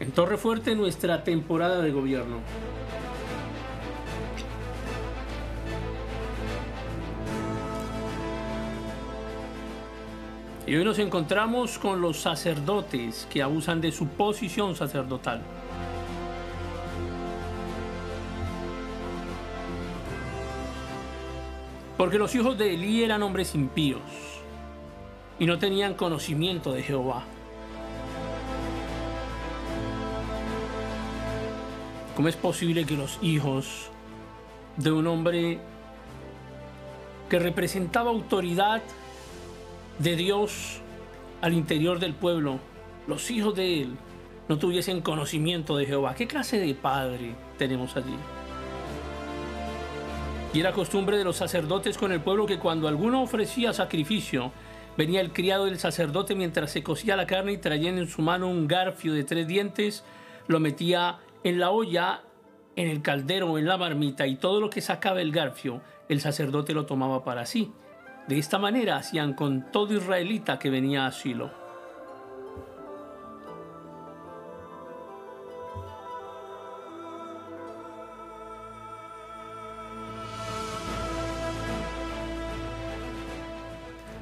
[0.00, 2.38] En Torre Fuerte, nuestra temporada de gobierno.
[10.66, 15.42] Y hoy nos encontramos con los sacerdotes que abusan de su posición sacerdotal.
[21.98, 24.00] Porque los hijos de Elí eran hombres impíos
[25.38, 27.24] y no tenían conocimiento de Jehová.
[32.16, 33.90] ¿Cómo es posible que los hijos
[34.76, 35.58] de un hombre
[37.28, 38.82] que representaba autoridad
[39.98, 40.80] de Dios
[41.40, 42.58] al interior del pueblo,
[43.06, 43.96] los hijos de él,
[44.48, 46.14] no tuviesen conocimiento de Jehová?
[46.14, 48.16] ¿Qué clase de padre tenemos allí?
[50.52, 54.50] Y era costumbre de los sacerdotes con el pueblo que cuando alguno ofrecía sacrificio,
[54.96, 58.48] venía el criado del sacerdote mientras se cocía la carne y trayendo en su mano
[58.48, 60.02] un garfio de tres dientes,
[60.48, 62.22] lo metía en la olla,
[62.76, 66.74] en el caldero en la marmita y todo lo que sacaba el garfio, el sacerdote
[66.74, 67.72] lo tomaba para sí.
[68.28, 71.50] De esta manera hacían con todo israelita que venía a Silo.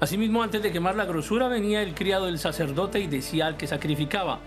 [0.00, 3.66] Asimismo, antes de quemar la grosura, venía el criado del sacerdote y decía al que
[3.66, 4.38] sacrificaba,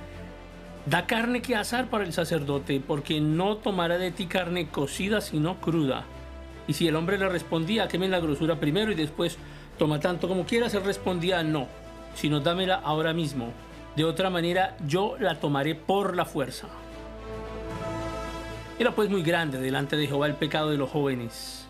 [0.85, 5.61] Da carne que asar para el sacerdote, porque no tomará de ti carne cocida, sino
[5.61, 6.03] cruda.
[6.67, 9.37] Y si el hombre le respondía, quemen la grosura primero y después
[9.77, 11.67] toma tanto como quieras, él respondía, no,
[12.15, 13.53] sino dámela ahora mismo.
[13.95, 16.67] De otra manera, yo la tomaré por la fuerza.
[18.77, 21.65] Era pues muy grande delante de Jehová el pecado de los jóvenes,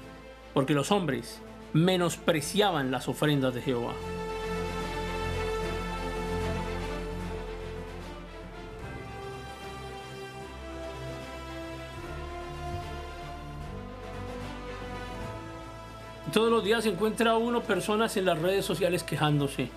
[0.55, 1.39] porque los hombres
[1.73, 3.93] menospreciaban las ofrendas de Jehová.
[16.33, 19.69] Todos los días se encuentra uno personas en las redes sociales quejándose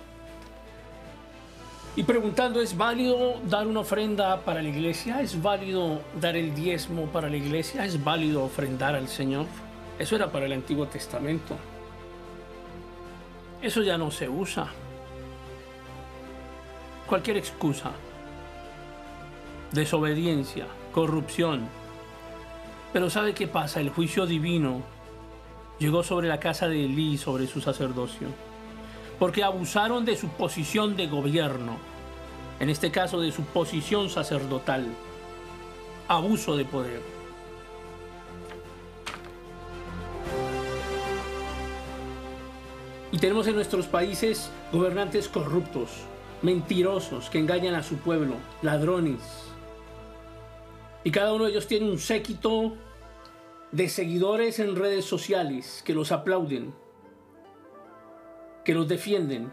[1.95, 5.21] y preguntando, ¿es válido dar una ofrenda para la iglesia?
[5.21, 7.85] ¿Es válido dar el diezmo para la iglesia?
[7.85, 9.45] ¿Es válido ofrendar al Señor?
[9.99, 11.55] Eso era para el Antiguo Testamento.
[13.61, 14.67] Eso ya no se usa.
[17.05, 17.91] Cualquier excusa.
[19.73, 21.67] Desobediencia, corrupción.
[22.93, 23.79] Pero ¿sabe qué pasa?
[23.79, 24.96] El juicio divino
[25.79, 28.27] llegó sobre la casa de Elí sobre su sacerdocio,
[29.19, 31.77] porque abusaron de su posición de gobierno,
[32.59, 34.87] en este caso de su posición sacerdotal,
[36.07, 37.01] abuso de poder.
[43.11, 45.89] Y tenemos en nuestros países gobernantes corruptos,
[46.41, 49.21] mentirosos, que engañan a su pueblo, ladrones.
[51.03, 52.73] Y cada uno de ellos tiene un séquito
[53.71, 56.73] de seguidores en redes sociales que los aplauden,
[58.63, 59.51] que los defienden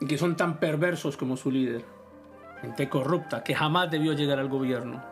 [0.00, 1.84] y que son tan perversos como su líder.
[2.62, 5.02] Gente corrupta que jamás debió llegar al gobierno.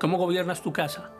[0.00, 1.12] ¿Cómo gobiernas tu casa?